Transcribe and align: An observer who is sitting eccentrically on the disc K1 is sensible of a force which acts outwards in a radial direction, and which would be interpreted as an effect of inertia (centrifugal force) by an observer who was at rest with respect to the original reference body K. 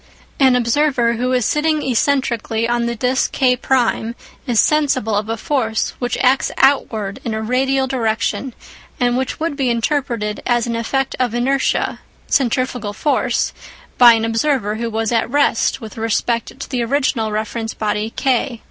An 0.39 0.55
observer 0.55 1.13
who 1.13 1.31
is 1.31 1.45
sitting 1.45 1.83
eccentrically 1.87 2.67
on 2.67 2.87
the 2.87 2.95
disc 2.95 3.31
K1 3.35 4.15
is 4.47 4.59
sensible 4.59 5.15
of 5.15 5.29
a 5.29 5.37
force 5.37 5.91
which 5.99 6.17
acts 6.21 6.51
outwards 6.57 7.19
in 7.23 7.35
a 7.35 7.41
radial 7.43 7.85
direction, 7.85 8.55
and 8.99 9.15
which 9.15 9.39
would 9.39 9.55
be 9.55 9.69
interpreted 9.69 10.41
as 10.43 10.65
an 10.65 10.75
effect 10.75 11.15
of 11.19 11.35
inertia 11.35 11.99
(centrifugal 12.25 12.93
force) 12.93 13.53
by 13.99 14.13
an 14.13 14.25
observer 14.25 14.77
who 14.77 14.89
was 14.89 15.11
at 15.11 15.29
rest 15.29 15.81
with 15.81 15.99
respect 15.99 16.59
to 16.59 16.67
the 16.67 16.81
original 16.83 17.31
reference 17.31 17.75
body 17.75 18.09
K. 18.09 18.59